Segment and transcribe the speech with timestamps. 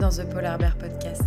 [0.00, 1.22] Dans The Polar Bear Podcast.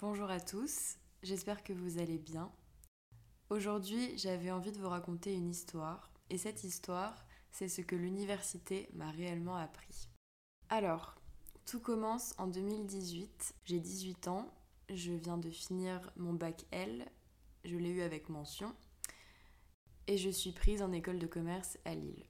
[0.00, 2.52] Bonjour à tous, j'espère que vous allez bien.
[3.50, 8.88] Aujourd'hui, j'avais envie de vous raconter une histoire, et cette histoire, c'est ce que l'université
[8.92, 10.08] m'a réellement appris.
[10.68, 11.16] Alors,
[11.66, 14.48] tout commence en 2018, j'ai 18 ans,
[14.88, 17.06] je viens de finir mon bac L,
[17.68, 18.74] je l'ai eu avec mention,
[20.06, 22.24] et je suis prise en école de commerce à Lille.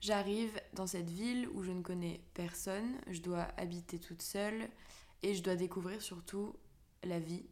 [0.00, 4.68] J'arrive dans cette ville où je ne connais personne, je dois habiter toute seule
[5.22, 6.54] et je dois découvrir surtout
[7.02, 7.44] la vie,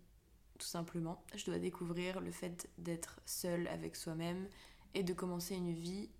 [0.59, 1.25] tout simplement.
[1.35, 4.49] Je dois découvrir le fait d'être seule avec soi-même
[4.95, 6.11] et de commencer une vie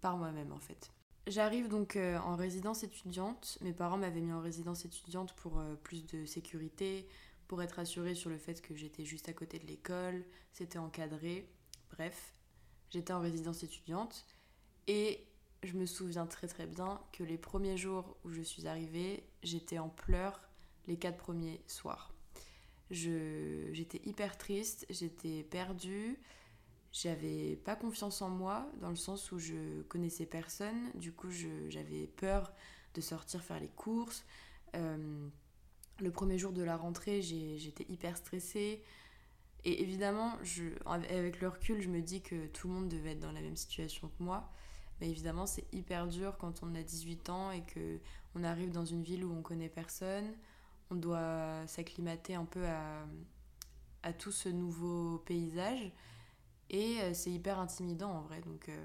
[0.00, 0.92] par moi-même en fait.
[1.26, 3.58] J'arrive donc euh, en résidence étudiante.
[3.60, 7.06] Mes parents m'avaient mis en résidence étudiante pour euh, plus de sécurité,
[7.48, 11.48] pour être assurée sur le fait que j'étais juste à côté de l'école, c'était encadré.
[11.90, 12.34] Bref,
[12.90, 14.24] j'étais en résidence étudiante
[14.86, 15.26] et
[15.62, 19.78] je me souviens très très bien que les premiers jours où je suis arrivée, j'étais
[19.78, 20.40] en pleurs
[20.86, 22.12] les quatre premiers soirs.
[22.90, 26.18] J'étais hyper triste, j'étais perdue,
[26.92, 30.90] j'avais pas confiance en moi dans le sens où je connaissais personne.
[30.94, 32.52] Du coup, j'avais peur
[32.94, 34.24] de sortir faire les courses.
[34.74, 35.28] Euh,
[36.02, 38.82] le premier jour de la rentrée, j'étais hyper stressée.
[39.64, 43.20] Et évidemment, je, avec le recul, je me dis que tout le monde devait être
[43.20, 44.50] dans la même situation que moi.
[45.00, 47.98] Mais évidemment, c'est hyper dur quand on a 18 ans et que
[48.34, 50.32] on arrive dans une ville où on connaît personne.
[50.90, 52.64] On doit s'acclimater un peu
[54.02, 55.92] à, tout ce nouveau paysage.
[56.70, 58.40] Et euh, c'est hyper intimidant en vrai.
[58.40, 58.84] Donc euh,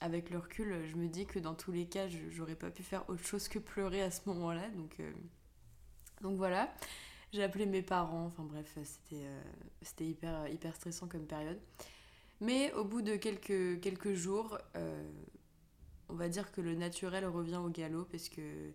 [0.00, 3.08] avec le recul, je me dis que dans tous les cas, j'aurais pas pu faire
[3.08, 4.68] autre chose que pleurer à ce moment-là.
[4.70, 5.12] Donc, euh,
[6.20, 6.72] donc voilà.
[7.32, 8.26] J'ai appelé mes parents.
[8.26, 9.24] Enfin bref, c'était
[9.82, 11.60] c'était hyper, stressant comme période.
[12.40, 14.58] Mais au bout de quelques, jours,
[16.08, 18.72] on va dire que le naturel revient au galop parce que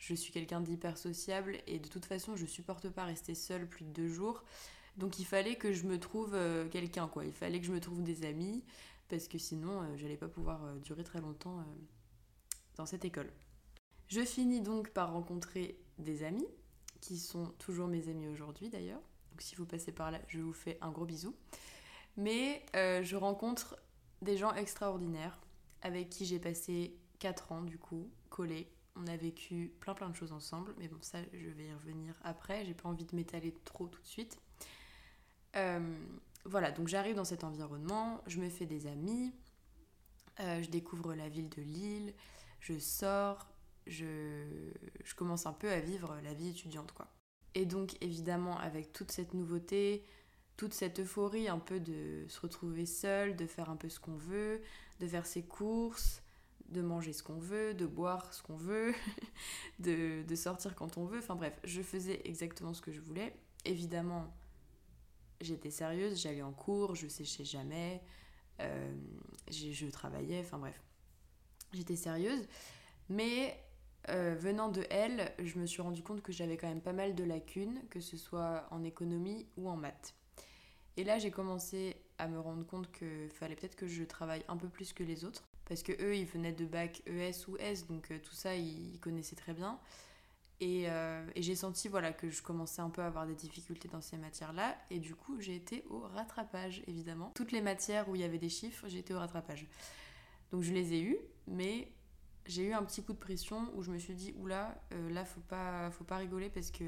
[0.00, 3.84] je suis quelqu'un d'hyper sociable et de toute façon, je supporte pas rester seule plus
[3.84, 4.42] de deux jours.
[4.96, 7.24] Donc il fallait que je me trouve euh, quelqu'un, quoi.
[7.24, 8.64] Il fallait que je me trouve des amis,
[9.08, 11.64] parce que sinon, euh, j'allais pas pouvoir euh, durer très longtemps
[12.76, 13.30] dans cette école.
[14.08, 16.46] Je finis donc par rencontrer des amis,
[17.00, 19.00] qui sont toujours mes amis aujourd'hui d'ailleurs.
[19.30, 21.34] Donc si vous passez par là, je vous fais un gros bisou.
[22.16, 23.76] Mais je rencontre
[24.22, 25.38] des gens extraordinaires,
[25.82, 28.70] avec qui j'ai passé 4 ans du coup, collés.
[28.96, 32.18] On a vécu plein plein de choses ensemble, mais bon ça je vais y revenir
[32.24, 34.38] après, j'ai pas envie de m'étaler trop tout de suite.
[35.56, 35.96] Euh,
[36.44, 39.32] voilà, donc j'arrive dans cet environnement, je me fais des amis,
[40.40, 42.14] euh, je découvre la ville de Lille,
[42.60, 43.48] je sors,
[43.86, 44.70] je,
[45.04, 47.08] je, commence un peu à vivre la vie étudiante, quoi.
[47.54, 50.04] Et donc, évidemment, avec toute cette nouveauté,
[50.56, 54.16] toute cette euphorie un peu de se retrouver seul, de faire un peu ce qu'on
[54.16, 54.60] veut,
[55.00, 56.22] de faire ses courses,
[56.68, 58.94] de manger ce qu'on veut, de boire ce qu'on veut,
[59.78, 63.34] de, sortir quand on veut, enfin bref, je faisais exactement ce que je voulais.
[63.64, 64.32] Évidemment,
[65.40, 68.02] j'étais sérieuse, j'allais en cours, je séchais jamais,
[68.60, 68.94] euh,
[69.50, 70.80] je travaillais, enfin bref.
[71.72, 72.46] J'étais sérieuse,
[73.08, 73.58] mais
[74.08, 77.14] euh, venant de elle, je me suis rendu compte que j'avais quand même pas mal
[77.14, 80.14] de lacunes, que ce soit en économie ou en maths.
[80.96, 84.56] Et là, j'ai commencé à me rendre compte qu'il fallait peut-être que je travaille un
[84.56, 87.86] peu plus que les autres, parce que eux, ils venaient de bac ES ou S,
[87.86, 89.78] donc euh, tout ça, ils connaissaient très bien.
[90.62, 94.00] Euh, et, j'ai senti voilà, que je commençais un peu à avoir des difficultés dans
[94.00, 94.76] ces matières-là.
[94.90, 97.32] Et du coup, j'ai été au rattrapage, évidemment.
[97.34, 99.66] Toutes les matières où il y avait des chiffres, j'ai été au rattrapage.
[100.52, 101.88] Donc je les ai eues, mais
[102.46, 105.24] j'ai eu un petit coup de pression où je me suis dit, oula, euh, là,
[105.24, 106.84] faut pas, faut pas rigoler parce que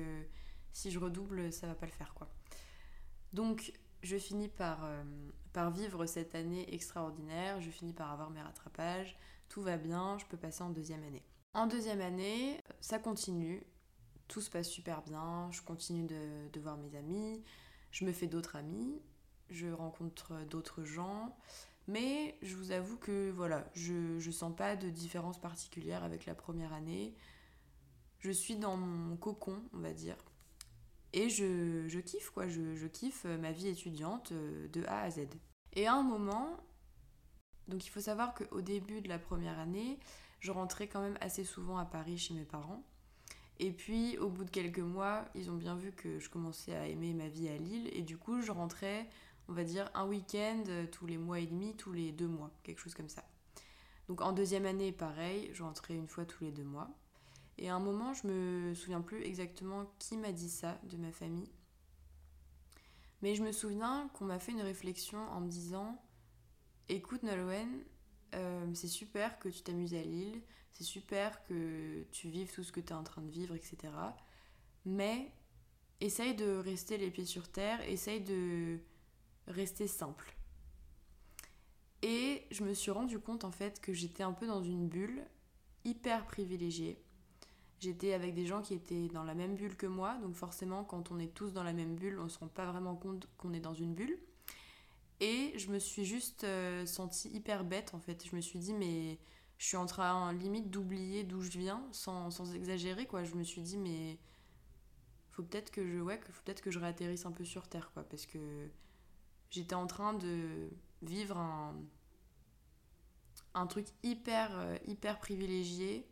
[0.72, 2.28] si je redouble, ça va pas le faire, quoi.
[3.32, 5.02] Donc, je finis par, euh,
[5.52, 9.16] par vivre cette année extraordinaire, je finis par avoir mes rattrapages,
[9.48, 11.22] tout va bien, je peux passer en deuxième année.
[11.54, 13.62] En deuxième année, ça continue,
[14.28, 17.42] tout se passe super bien, je continue de, voir mes amis,
[17.90, 19.00] je me fais d'autres amis,
[19.50, 21.36] je rencontre d'autres gens,
[21.88, 26.34] mais je vous avoue que voilà, je ne sens pas de différence particulière avec la
[26.34, 27.14] première année.
[28.20, 30.16] Je suis dans mon cocon, on va dire.
[31.12, 35.28] Et je, kiffe, quoi, je, je, kiffe ma vie étudiante euh, de A à Z.
[35.74, 36.56] Et à un moment,
[37.68, 39.98] donc il faut savoir qu'au début de la première année,
[40.40, 42.82] je rentrais quand même assez souvent à Paris chez mes parents.
[43.58, 46.88] Et puis, au bout de quelques mois, ils ont bien vu que je commençais à
[46.88, 47.88] aimer ma vie à Lille.
[47.92, 49.08] Et du coup, je rentrais,
[49.48, 52.50] on va dire, un week-end euh, tous les mois et demi, tous les deux mois,
[52.62, 53.24] quelque chose comme ça.
[54.08, 56.90] Donc en deuxième année, pareil, je rentrais une fois tous les deux mois.
[57.58, 61.12] Et à un moment, je me souviens plus exactement qui m'a dit ça de ma
[61.12, 61.50] famille.
[63.20, 66.02] Mais je me souviens qu'on m'a fait une réflexion en me disant
[66.88, 67.68] Écoute, Nolwenn,
[68.34, 70.42] euh, c'est super que tu t'amuses à Lille,
[70.72, 73.76] c'est super que tu vives tout ce que tu es en train de vivre, etc.
[74.84, 75.30] Mais
[76.00, 78.80] essaye de rester les pieds sur terre, essaye de
[79.46, 80.36] rester simple.
[82.02, 85.24] Et je me suis rendu compte en fait que j'étais un peu dans une bulle
[85.84, 87.00] hyper privilégiée.
[87.80, 91.10] J'étais avec des gens qui étaient dans la même bulle que moi, donc forcément quand
[91.10, 93.52] on est tous dans la même bulle, on ne se rend pas vraiment compte qu'on
[93.52, 94.18] est dans une bulle.
[95.20, 98.24] Et je me suis juste euh, sentie hyper bête en fait.
[98.28, 99.18] Je me suis dit mais
[99.58, 103.22] je suis en train limite d'oublier d'où je viens sans, sans, exagérer quoi.
[103.22, 104.18] Je me suis dit mais
[105.30, 108.02] faut peut-être que je ouais, faut peut-être que je réatterrisse un peu sur terre quoi
[108.02, 108.38] parce que
[109.52, 110.68] j'étais en train de
[111.02, 111.76] vivre un,
[113.54, 116.06] un truc hyper, euh, hyper privilégié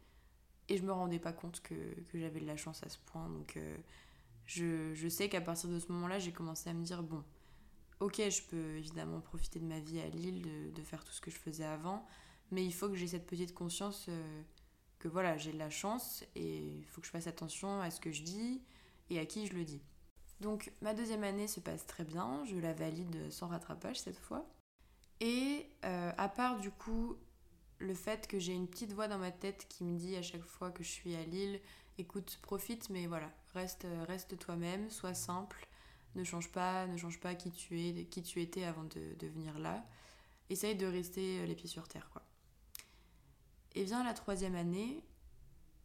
[0.68, 1.74] et je me rendais pas compte que,
[2.14, 3.28] j'avais de la chance à ce point.
[3.28, 3.76] Donc euh,
[4.46, 7.24] je, sais qu'à partir de ce moment-là, j'ai commencé à me dire bon,
[7.98, 11.30] ok, je peux évidemment profiter de ma vie à Lille, de, faire tout ce que
[11.30, 12.06] je faisais avant,
[12.50, 14.42] mais il faut que j'ai cette petite conscience euh,
[14.98, 18.00] que voilà, j'ai de la chance et il faut que je fasse attention à ce
[18.00, 18.62] que je dis
[19.08, 19.80] et à qui je le dis.
[20.40, 24.46] Donc ma deuxième année se passe très bien, je la valide sans rattrapage cette fois.
[25.20, 27.16] Et euh, à part du coup
[27.78, 30.44] le fait que j'ai une petite voix dans ma tête qui me dit à chaque
[30.44, 31.60] fois que je suis à Lille,
[31.98, 35.66] écoute, profite, mais voilà, reste, reste toi-même, sois simple,
[36.14, 39.84] ne change pas, ne change pas qui tu étais avant de, venir là.
[40.50, 42.22] Essaye de rester les pieds sur terre, quoi.
[43.74, 45.02] Et vient la troisième année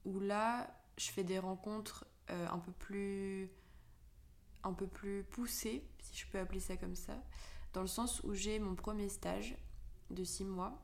[0.05, 0.67] où là,
[0.97, 3.49] je fais des rencontres euh, un peu plus
[4.65, 7.17] un peu plus poussé, si je peux appeler ça comme ça,
[7.73, 9.55] dans le sens où j'ai mon premier stage
[10.09, 10.81] de six mois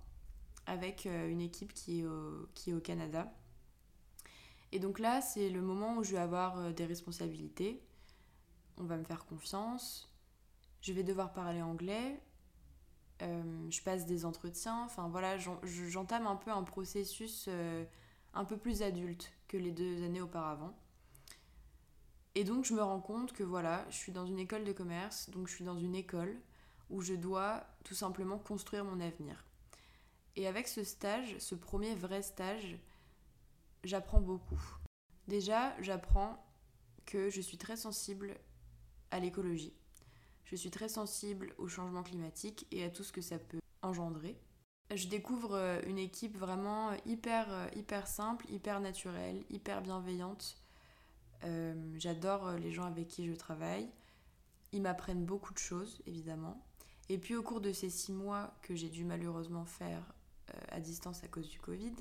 [0.66, 3.34] avec euh, une équipe qui est au, qui est au Canada.
[4.72, 7.84] Et donc là, c'est le moment où je vais avoir euh, des responsabilités.
[8.78, 10.14] On va me faire confiance.
[10.82, 12.22] Je vais devoir parler anglais.
[13.22, 14.84] Euh, je passe des entretiens.
[14.86, 17.50] Enfin voilà, j'entame un peu un processus
[18.34, 20.76] un peu plus adulte que les deux années auparavant.
[22.36, 25.30] Et donc je me rends compte que voilà, je suis dans une école de commerce,
[25.32, 26.40] donc je suis dans une école
[26.90, 29.46] où je dois tout simplement construire mon avenir.
[30.36, 32.78] Et avec ce stage, ce premier vrai stage,
[33.84, 34.62] j'apprends beaucoup.
[35.28, 36.42] Déjà, j'apprends
[37.06, 38.38] que je suis très sensible
[39.12, 39.74] à l'écologie.
[40.46, 44.38] Je suis très sensible au changement climatique et à tout ce que ça peut engendrer.
[44.94, 50.61] Je découvre euh, une équipe vraiment hyper, euh, hyper simple, hyper naturelle, hyper bienveillante
[51.44, 53.90] euh, j'adore euh, les gens avec qui je travaille.
[54.72, 56.66] Ils m'apprennent beaucoup de choses, évidemment.
[57.10, 60.14] Et puis au cours de ces six mois que j'ai dû malheureusement faire
[60.50, 61.94] euh, à distance à cause du Covid,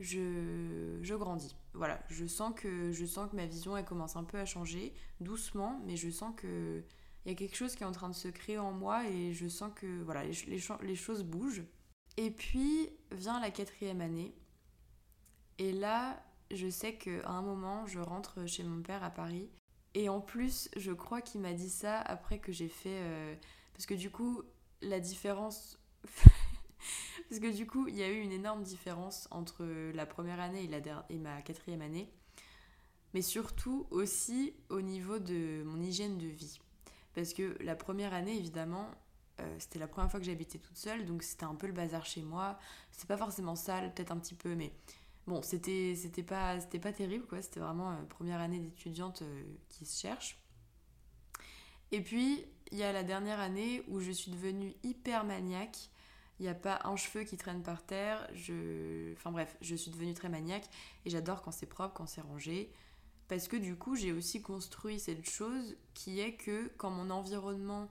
[0.00, 1.54] je, je, grandis.
[1.74, 4.94] Voilà, je sens, que, je sens que ma vision elle commence un peu à changer,
[5.20, 6.82] doucement, mais je sens que
[7.24, 9.32] il y a quelque chose qui est en train de se créer en moi et
[9.32, 11.64] je sens que voilà, les, choses bougent.
[12.16, 14.34] Et puis vient la quatrième année.
[15.58, 16.20] Et là,
[16.52, 19.48] je sais qu'à un moment, je rentre chez mon père à Paris.
[19.94, 23.00] Et en plus, je crois qu'il m'a dit ça après que j'ai fait...
[23.02, 23.34] Euh,
[23.72, 24.42] parce que du coup,
[24.80, 25.78] la différence...
[27.28, 30.64] parce que du coup, il y a eu une énorme différence entre la première année
[30.64, 30.80] et, la
[31.18, 32.10] ma quatrième année.
[33.14, 36.58] Mais surtout aussi au niveau de mon hygiène de vie.
[37.14, 38.88] Parce que la première année, évidemment,
[39.40, 42.06] euh, c'était la première fois que j'habitais toute seule, donc c'était un peu le bazar
[42.06, 42.58] chez moi.
[42.90, 44.72] C'était pas forcément sale, peut-être un petit peu, mais
[45.26, 45.94] Bon, c'était
[46.26, 50.38] pas pas terrible quoi, c'était vraiment euh, première année d'étudiante euh, qui se cherche.
[51.92, 55.90] Et puis il y a la dernière année où je suis devenue hyper maniaque.
[56.40, 58.26] Il n'y a pas un cheveu qui traîne par terre.
[58.34, 59.12] Je...
[59.12, 60.68] Enfin bref, je suis devenue très maniaque
[61.04, 62.72] et j'adore quand c'est propre, quand c'est rangé.
[63.28, 67.88] Parce que du coup, j'ai aussi construit cette chose qui est que quand mon environnement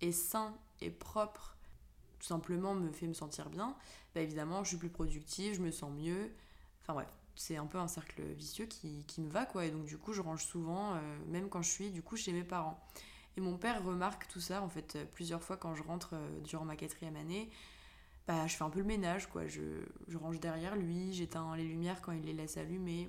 [0.00, 1.56] est sain et propre,
[2.20, 3.76] tout simplement me fait me sentir bien,
[4.14, 6.32] bah évidemment, je suis plus productive, je me sens mieux,
[6.84, 9.64] Enfin bref, c'est un peu un cercle vicieux qui, me va quoi.
[9.64, 12.32] Et donc du coup, je range souvent, euh, même quand je suis du coup chez
[12.32, 12.78] mes parents.
[13.36, 16.40] Et mon père remarque tout ça en fait euh, plusieurs fois quand je rentre euh,
[16.40, 17.50] durant ma quatrième année.
[18.26, 19.46] Bah, je fais un peu le ménage quoi.
[19.46, 19.62] Je,
[20.14, 23.08] range derrière lui, j'éteins les lumières quand il les laisse allumées.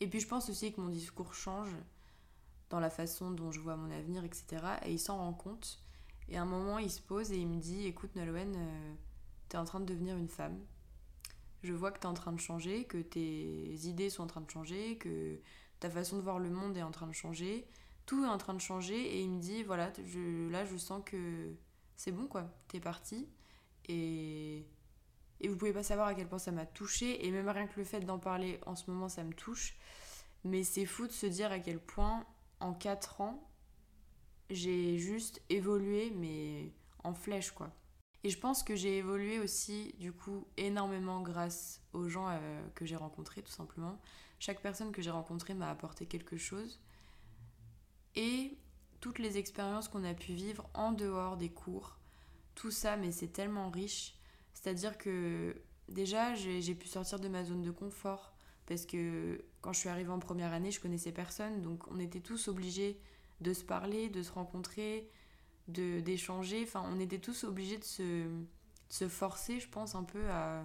[0.00, 1.70] Et puis je pense aussi que mon discours change
[2.70, 4.62] dans la façon dont je vois mon avenir, etc.
[4.84, 5.80] Et il s'en rend compte.
[6.28, 8.56] Et à un moment, il se pose et il me dit Écoute, Nolwenn,
[9.48, 10.58] t'es en train de devenir une femme
[11.62, 14.40] je vois que tu es en train de changer, que tes idées sont en train
[14.40, 15.40] de changer, que
[15.80, 17.66] ta façon de voir le monde est en train de changer.
[18.06, 21.02] Tout est en train de changer et il me dit voilà, je, là je sens
[21.04, 21.52] que
[21.96, 23.28] c'est bon quoi, t'es parti.
[23.88, 24.66] Et,
[25.40, 27.78] et vous pouvez pas savoir à quel point ça m'a touché et même rien que
[27.78, 29.76] le fait d'en parler en ce moment ça me touche.
[30.44, 32.24] Mais c'est fou de se dire à quel point
[32.60, 33.48] en 4 ans,
[34.50, 36.72] j'ai juste évolué, mais
[37.04, 37.70] en flèche, quoi.
[38.24, 42.84] Et je pense que j'ai évolué aussi, du coup, énormément grâce aux gens euh, que
[42.84, 43.98] j'ai rencontrés, tout simplement.
[44.40, 46.80] Chaque personne que j'ai rencontrée m'a apporté quelque chose.
[48.16, 48.56] Et
[49.00, 51.96] toutes les expériences qu'on a pu vivre en dehors des cours,
[52.54, 54.16] tout ça, mais c'est tellement riche.
[54.52, 55.54] C'est-à-dire que
[55.88, 58.32] déjà, j'ai pu sortir de ma zone de confort.
[58.66, 61.62] Parce que quand je suis arrivée en première année, je connaissais personne.
[61.62, 63.00] Donc on était tous obligés
[63.40, 65.08] de se parler, de se rencontrer,
[65.68, 66.62] d'échanger.
[66.64, 70.64] Enfin, on était tous obligés de se, forcer, je pense, un peu à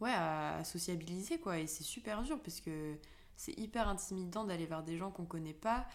[0.00, 1.58] ouais à sociabiliser quoi.
[1.58, 2.96] Et c'est super dur parce que
[3.36, 5.86] c'est hyper intimidant d'aller vers des gens qu'on connaît pas.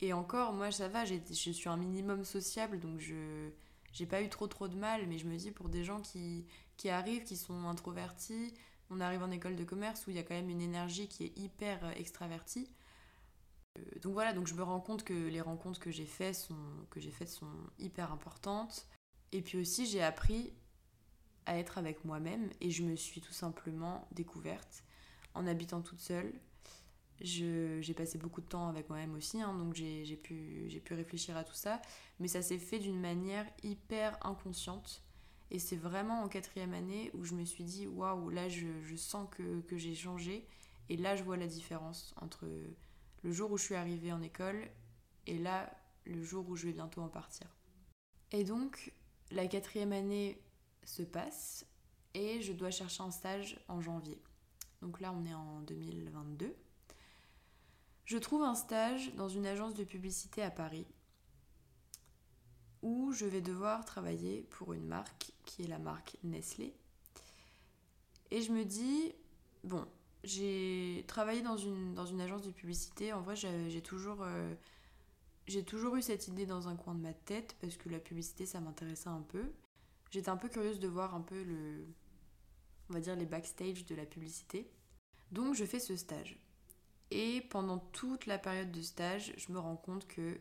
[0.00, 3.50] Et encore, moi ça va, je suis un minimum sociable, donc je
[3.92, 5.06] j'ai pas eu trop trop de mal.
[5.06, 6.46] Mais je me dis pour des gens qui
[6.76, 8.54] qui arrivent, qui sont introvertis,
[8.90, 11.24] on arrive en école de commerce où il y a quand même une énergie qui
[11.24, 12.81] est hyper extravertie euh,
[14.02, 16.56] donc voilà, donc je me rends compte que les rencontres que j'ai faites sont,
[16.90, 18.86] que faites sont hyper importantes.
[19.30, 20.52] Et puis aussi, j'ai appris
[21.46, 24.84] à être avec moi-même et je me suis tout simplement découverte
[25.34, 26.32] en habitant toute seule.
[27.20, 31.44] j'ai passé beaucoup de temps avec moi-même aussi, hein, donc j'ai pu, pu réfléchir à
[31.44, 31.80] tout ça.
[32.18, 35.02] Mais ça s'est fait d'une manière hyper inconsciente.
[35.50, 38.96] Et c'est vraiment en quatrième année où je me suis dit, waouh, là je, je
[38.96, 40.46] sens que j'ai changé.
[40.88, 42.46] Et là je vois la différence entre
[43.22, 44.68] le jour où je suis arrivée en école
[45.26, 45.72] et là,
[46.04, 47.46] le jour où je vais bientôt en partir.
[48.32, 48.92] Et donc,
[49.30, 50.40] la quatrième année
[50.84, 51.66] se passe
[52.14, 54.20] et je dois chercher un stage en janvier.
[54.80, 56.54] Donc là, on est en 2022.
[58.04, 60.86] Je trouve un stage dans une agence de publicité à Paris
[62.82, 66.74] où je vais devoir travailler pour une marque qui est la marque Nestlé.
[68.32, 69.12] Et je me dis,
[69.62, 69.86] bon,
[70.24, 73.12] j'ai travaillé dans une, dans une agence de publicité.
[73.12, 74.54] En vrai, j'ai toujours, euh,
[75.66, 78.60] toujours eu cette idée dans un coin de ma tête parce que la publicité, ça
[78.60, 79.52] m'intéressait un peu.
[80.10, 81.86] J'étais un peu curieuse de voir un peu le,
[82.90, 84.70] on va dire les backstage de la publicité.
[85.32, 86.38] Donc, je fais ce stage.
[87.10, 90.40] Et pendant toute la période de stage, je me rends compte que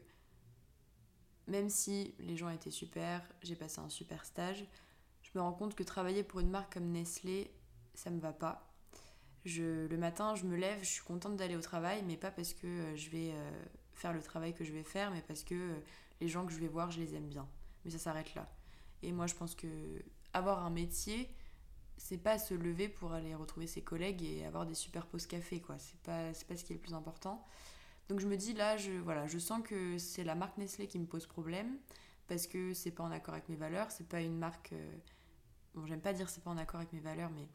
[1.47, 4.65] même si les gens étaient super, j'ai passé un super stage,
[5.21, 7.51] je me rends compte que travailler pour une marque comme Nestlé,
[7.93, 8.70] ça me va pas
[9.45, 12.67] le matin, je me lève, je suis contente d'aller au travail, mais pas parce que
[12.67, 15.79] euh, je vais euh, faire le travail que je vais faire, mais parce que euh,
[16.19, 17.47] les gens que je vais voir, je les aime bien.
[17.83, 18.47] Mais ça s'arrête là.
[19.01, 19.67] Et moi, je pense que
[20.33, 21.29] avoir un métier,
[21.97, 25.59] c'est pas se lever pour aller retrouver ses collègues et avoir des super pauses café,
[25.59, 25.77] quoi.
[25.79, 27.45] C'est pas, pas ce qui est le plus important.
[28.09, 30.99] Donc je me dis là, je, voilà, je sens que c'est la marque Nestlé qui
[30.99, 31.77] me pose problème
[32.27, 34.73] parce que c'est pas en accord avec mes valeurs, c'est pas une marque.
[35.73, 37.47] bon, j'aime pas dire c'est pas en accord avec mes valeurs, mais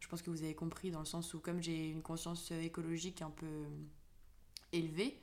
[0.00, 3.22] je pense que vous avez compris dans le sens où comme j'ai une conscience écologique
[3.22, 3.64] un peu
[4.72, 5.18] élevée,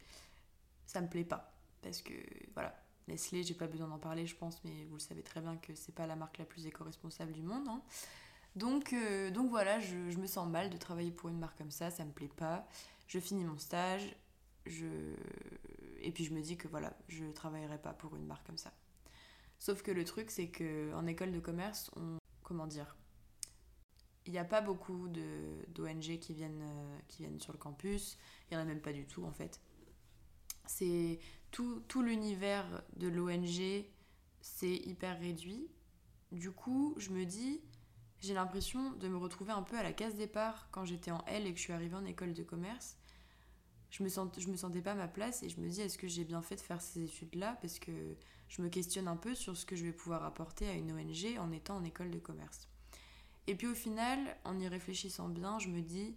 [0.86, 1.54] ça me plaît pas.
[1.82, 2.13] Parce que
[2.54, 2.75] voilà,
[3.08, 5.74] Nestlé, j'ai pas besoin d'en parler, je pense, mais vous le savez très bien que
[5.75, 7.68] c'est pas la marque la plus éco-responsable du monde.
[7.68, 7.82] Hein.
[8.56, 11.90] Donc, euh, donc voilà, je, me sens mal de travailler pour une marque comme ça,
[11.90, 12.68] ça me plaît pas.
[13.08, 14.16] Je finis mon stage,
[14.66, 14.86] je...
[16.01, 18.72] et puis je me dis que voilà, je travaillerai pas pour une marque comme ça.
[19.60, 22.18] Sauf que le truc, c'est qu'en école de commerce, on.
[22.44, 22.98] Comment dire
[24.25, 28.18] il n'y a pas beaucoup d'ONG qui viennent, euh, qui viennent sur le campus.
[28.50, 29.60] Il n'y en a même pas du tout en fait.
[30.66, 33.86] C'est tout, tout l'univers de l'ONG,
[34.42, 35.68] c'est hyper réduit.
[36.32, 37.62] Du coup, je me dis,
[38.22, 41.46] j'ai l'impression de me retrouver un peu à la case départ quand j'étais en L
[41.46, 42.98] et que je suis arrivée en école de commerce.
[43.90, 45.98] Je me, sens, je me sentais pas à ma place et je me dis, est-ce
[45.98, 47.58] que j'ai bien fait de faire ces études-là?
[47.62, 48.16] Parce que
[48.48, 51.38] je me questionne un peu sur ce que je vais pouvoir apporter à une ONG
[51.38, 52.71] en étant en école de commerce.
[53.48, 56.16] Et puis au final, en y réfléchissant bien, je me dis,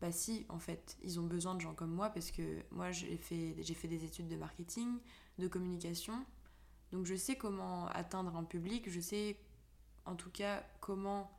[0.00, 3.16] bah si, en fait, ils ont besoin de gens comme moi parce que moi, j'ai
[3.16, 4.98] fait, j'ai fait des études de marketing,
[5.38, 6.24] de communication.
[6.92, 9.36] Donc je sais comment atteindre un public, je sais
[10.06, 11.30] en tout cas comment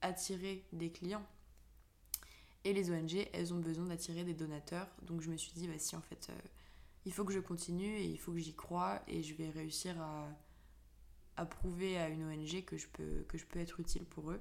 [0.00, 1.24] attirer des clients.
[2.64, 4.88] Et les ONG, elles ont besoin d'attirer des donateurs.
[5.02, 6.38] Donc je me suis dit, bah si, en fait, euh,
[7.04, 10.00] il faut que je continue et il faut que j'y croie et je vais réussir
[10.00, 10.28] à
[11.38, 14.40] à prouver à une ONG que je peux, que je peux être utile pour eux.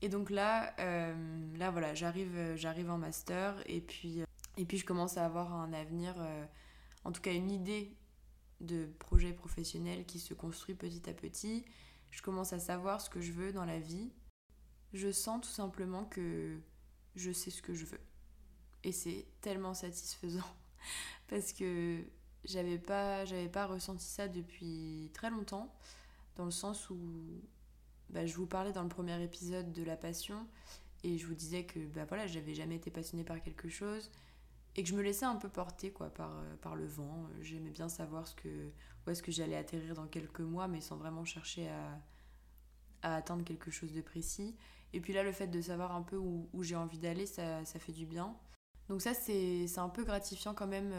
[0.00, 4.26] Et donc là, euh, là voilà, j'arrive, j'arrive en master et puis, euh,
[4.56, 6.46] et puis je commence à avoir un avenir, euh,
[7.04, 7.96] en tout cas une idée
[8.60, 11.64] de projet professionnel qui se construit petit à petit.
[12.12, 14.12] Je commence à savoir ce que je veux dans la vie.
[14.92, 16.60] Je sens tout simplement que
[17.16, 18.00] je sais ce que je veux.
[18.84, 20.46] Et c'est tellement satisfaisant
[21.28, 22.04] parce que
[22.44, 25.74] j'avais pas, j'avais pas ressenti ça depuis très longtemps
[26.36, 26.98] dans le sens où
[28.10, 30.46] bah, je vous parlais dans le premier épisode de la passion
[31.02, 34.10] et je vous disais que bah, voilà, j'avais jamais été passionnée par quelque chose
[34.76, 37.26] et que je me laissais un peu porter quoi par, par le vent.
[37.40, 38.70] J'aimais bien savoir ce que,
[39.06, 42.00] où est-ce que j'allais atterrir dans quelques mois, mais sans vraiment chercher à,
[43.02, 44.54] à atteindre quelque chose de précis.
[44.92, 47.78] Et puis là, le fait de savoir un peu où, j'ai envie d'aller, ça, ça,
[47.78, 48.36] fait du bien.
[48.88, 50.92] Donc ça, c'est un peu gratifiant quand même.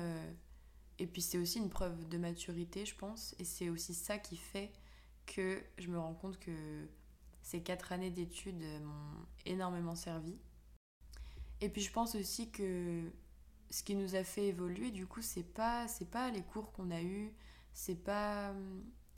[0.99, 3.35] Et puis c'est aussi une preuve de maturité, je pense.
[3.39, 4.71] Et c'est aussi ça qui fait
[5.27, 6.87] que je me rends compte que
[7.43, 10.39] ces quatre années d'études m'ont énormément servi.
[11.61, 13.11] Et puis je pense aussi que
[13.69, 16.89] ce qui nous a fait évoluer, du coup, c'est pas, c'est pas les cours qu'on
[16.91, 17.33] a eus,
[17.73, 18.53] c'est pas,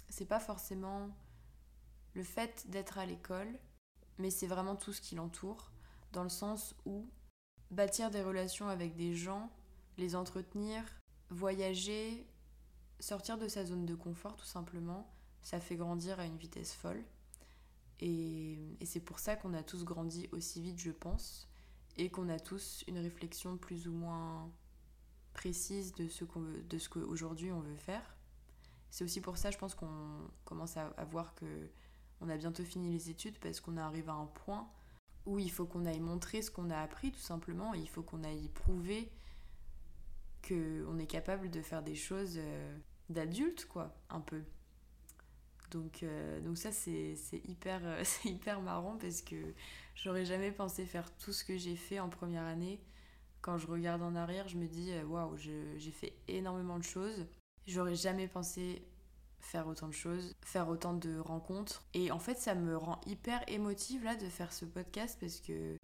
[0.09, 1.09] c'est pas forcément
[2.13, 3.59] le fait d'être à l'école,
[4.17, 5.71] mais c'est vraiment tout ce qui l'entoure,
[6.11, 7.07] dans le sens où
[7.71, 9.51] bâtir des relations avec des gens,
[9.97, 10.83] les entretenir,
[11.29, 12.25] voyager,
[12.99, 15.07] sortir de sa zone de confort tout simplement,
[15.41, 17.03] ça fait grandir à une vitesse folle.
[18.00, 21.50] Et, c'est pour ça qu'on a tous grandi aussi vite, je pense,
[21.98, 24.50] et qu'on a tous une réflexion plus ou moins
[25.34, 28.15] précise de ce qu'on de ce qu'aujourd'hui on veut faire.
[28.89, 31.46] C'est aussi pour ça, je pense qu'on commence à, à, voir que
[32.22, 34.67] on a bientôt fini les études parce qu'on arrive à un point
[35.25, 38.01] où il faut qu'on aille montrer ce qu'on a appris tout simplement, et il faut
[38.01, 39.12] qu'on aille prouver
[40.48, 42.77] qu'on est capable de faire des choses euh,
[43.10, 44.41] d'adultes, quoi, un peu.
[45.71, 47.15] Donc, euh, donc ça, c'est
[47.47, 49.35] hyper, euh, hyper marrant parce que
[49.95, 52.79] j'aurais jamais pensé faire tout ce que j'ai fait en première année.
[53.41, 57.25] Quand je regarde en arrière, je me dis, waouh, j'ai fait énormément de choses.
[57.67, 58.85] J'aurais jamais pensé
[59.39, 61.83] faire autant de choses, faire autant de rencontres.
[61.93, 65.77] Et en fait, ça me rend hyper émotive là de faire ce podcast parce que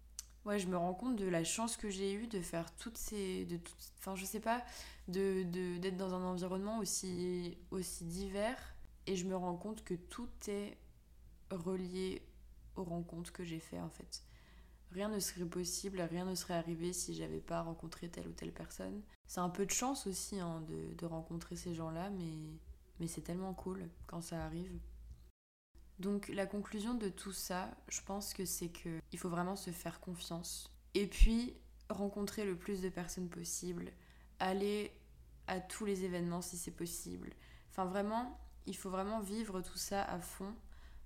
[0.46, 3.44] ouais, je me rends compte de la chance que j'ai eue de faire toutes ces.
[3.44, 4.64] De toutes, enfin, je sais pas,
[5.08, 8.75] d'être de, d'être dans un environnement aussi, aussi divers.
[9.06, 10.76] Et je me rends compte que tout est
[11.50, 12.22] relié
[12.76, 14.24] aux rencontres que j'ai fait en fait.
[14.92, 18.52] Rien ne serait possible, rien ne serait arrivé si j'avais pas rencontré telle ou telle
[18.52, 19.02] personne.
[19.26, 22.36] C'est un peu de chance aussi hein, de, de rencontrer ces gens-là, mais,
[23.00, 24.78] mais c'est tellement cool quand ça arrive.
[25.98, 29.70] Donc la conclusion de tout ça, je pense que c'est que il faut vraiment se
[29.70, 31.54] faire confiance et puis
[31.88, 33.92] rencontrer le plus de personnes possible,
[34.38, 34.92] aller
[35.46, 37.32] à tous les événements si c'est possible.
[37.70, 40.54] Enfin vraiment, il faut vraiment vivre tout ça à fond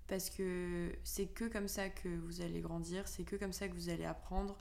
[0.06, 3.74] parce que c'est que comme ça que vous allez grandir, c'est que comme ça que
[3.74, 4.56] vous allez apprendre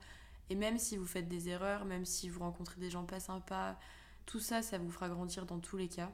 [0.50, 3.78] et même si vous faites des erreurs, même si vous rencontrez des gens pas sympas,
[4.26, 6.12] tout ça ça vous fera grandir dans tous les cas.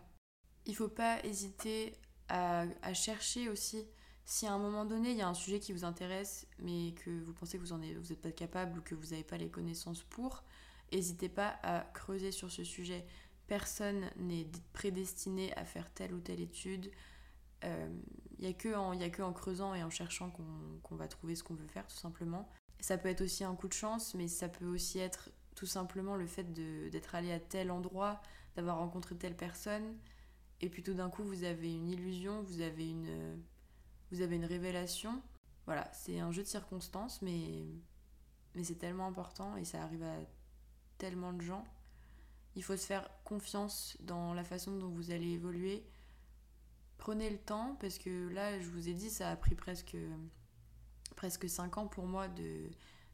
[0.65, 1.93] Il faut pas hésiter
[2.30, 3.86] à, à chercher aussi
[4.26, 7.24] si à un moment donné il y a un sujet qui vous intéresse mais que
[7.24, 10.43] vous pensez que vous n'êtes pas capable ou que vous n'avez pas les connaissances pour,
[10.91, 13.06] n'hésitez pas à creuser sur ce sujet.
[13.47, 16.91] Personne n'est prédestiné à faire telle ou telle étude.
[17.62, 17.89] Il euh,
[18.39, 21.43] n'y a, que en, a que en creusant et en cherchant qu'on va trouver ce
[21.43, 22.49] qu'on veut faire tout simplement.
[22.79, 26.15] Ça peut être aussi un coup de chance, mais ça peut aussi être tout simplement
[26.15, 28.21] le fait d'être allé à tel endroit,
[28.55, 29.95] d'avoir rencontré telle personne,
[30.62, 35.21] et puis tout d'un coup vous avez une illusion, vous avez une révélation.
[35.65, 37.65] Voilà, c'est un jeu de circonstances, mais
[38.63, 40.17] c'est tellement important et ça arrive à
[40.97, 41.65] tellement de gens.
[42.56, 45.84] Il faut se faire confiance dans la façon dont vous allez évoluer.
[46.98, 49.98] Prenez le temps, parce que là, je vous ai dit, ça a pris presque,
[51.15, 52.70] presque 5 ans pour moi de,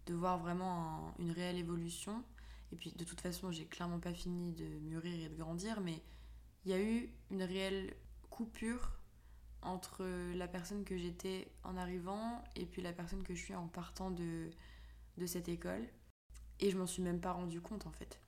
[0.06, 2.24] de voir vraiment une réelle évolution.
[2.72, 6.02] Et puis, de toute façon, j'ai clairement pas fini de mûrir et de grandir, mais
[6.64, 7.94] il y a eu une réelle
[8.30, 8.94] coupure
[9.62, 13.68] entre la personne que j'étais en arrivant et puis la personne que je suis en
[13.68, 14.50] partant de,
[15.18, 15.88] de cette école.
[16.60, 18.20] Et je m'en suis même pas rendu compte en fait.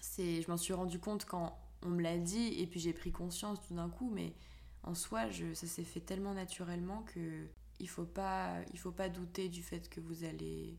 [0.00, 3.12] C'est, je m'en suis rendu compte quand on me l'a dit et puis j'ai pris
[3.12, 4.34] conscience tout d'un coup, mais
[4.82, 7.46] en soi, je, ça s'est fait tellement naturellement que
[7.80, 10.76] il faut pas, il faut pas douter du fait que vous allez,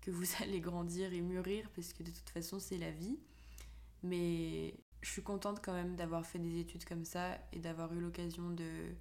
[0.00, 3.18] que vous allez grandir et mûrir parce que de toute façon c'est la vie.
[4.02, 8.00] Mais je suis contente quand même d'avoir fait des études comme ça et d'avoir eu
[8.00, 8.94] l'occasion de,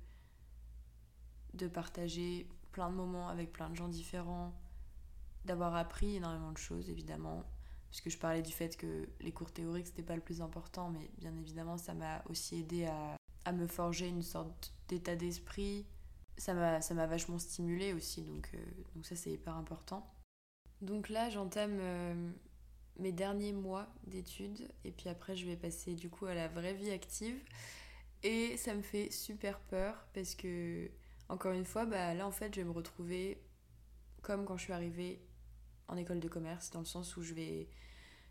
[1.54, 4.54] de partager plein de moments avec plein de gens différents,
[5.46, 7.46] d'avoir appris énormément de choses évidemment,
[7.97, 11.10] puisque je parlais du fait que les cours théoriques c'était pas le plus important, mais
[11.17, 15.83] bien évidemment ça m'a aussi aidé à, à, me forger une sorte d'état d'esprit.
[16.38, 18.57] Ça m'a vachement stimulé aussi, donc, euh,
[18.93, 20.07] donc ça c'est hyper important.
[20.81, 22.31] Donc là j'entame euh,
[22.99, 26.75] mes derniers mois d'études et puis après je vais passer du coup à la vraie
[26.75, 27.39] vie active
[28.21, 30.91] et ça me fait super peur parce que
[31.29, 33.41] encore une fois bah là en fait je vais me retrouver
[34.21, 35.19] comme quand je suis arrivée
[35.88, 37.67] en école de commerce dans le sens où je vais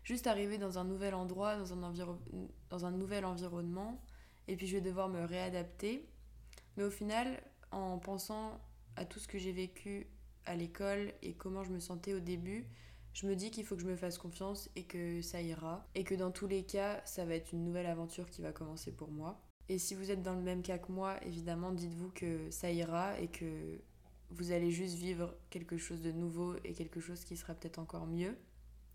[0.07, 4.01] juste arriver dans un nouvel endroit dans un, nouvel environnement
[4.47, 6.07] et puis je vais devoir me réadapter
[6.77, 8.59] mais au final en pensant
[8.95, 10.07] à tout ce que j'ai vécu
[10.45, 12.65] à l'école et comment je me sentais au début
[13.11, 15.87] je me dis qu'il faut que je me fasse confiance et que ça ira.
[15.95, 18.91] Et que dans tous les cas, ça va être une nouvelle aventure qui va commencer
[18.91, 19.41] pour moi.
[19.69, 23.19] Et si vous êtes dans le même cas que moi, évidemment, dites-vous que ça ira
[23.19, 23.81] et que
[24.29, 28.05] vous allez juste vivre quelque chose de nouveau et quelque chose qui sera peut-être encore
[28.05, 28.37] mieux.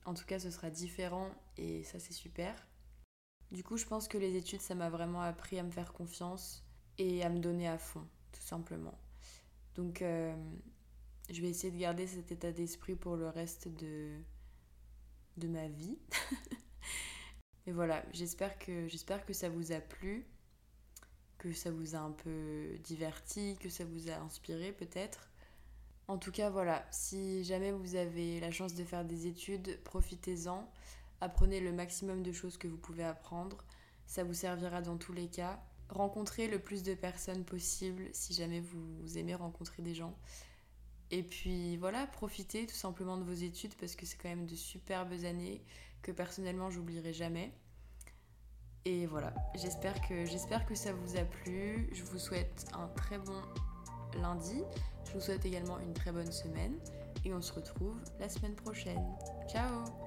[0.04, 2.54] En tout cas, ce sera différent et ça, c'est super.
[3.50, 6.64] Du coup, je pense que les études, ça m'a vraiment appris à me faire confiance
[6.98, 8.98] et à me donner à fond, tout simplement.
[9.74, 10.34] Donc, euh,
[11.30, 14.18] je vais essayer de garder cet état d'esprit pour le reste de,
[15.36, 15.98] de ma vie.
[17.66, 20.26] et voilà, j'espère que, j'espère que ça vous a plu,
[21.38, 25.31] que ça vous a un peu diverti, que ça vous a inspiré peut-être.
[26.12, 30.70] En tout cas, voilà, si jamais vous avez la chance de faire des études, profitez-en.
[31.22, 33.56] Apprenez le maximum de choses que vous pouvez apprendre.
[34.06, 35.58] Ça vous servira dans tous les cas.
[35.88, 40.14] Rencontrez le plus de personnes possible si jamais vous aimez rencontrer des gens.
[41.10, 44.54] Et puis voilà, profitez tout simplement de vos études parce que c'est quand même de
[44.54, 45.64] superbes années
[46.02, 47.54] que personnellement j'oublierai jamais.
[48.84, 51.88] Et voilà, j'espère que, j'espère que ça vous a plu.
[51.94, 53.40] Je vous souhaite un très bon
[54.16, 54.62] lundi.
[55.04, 56.74] Je vous souhaite également une très bonne semaine
[57.24, 59.04] et on se retrouve la semaine prochaine.
[59.48, 60.01] Ciao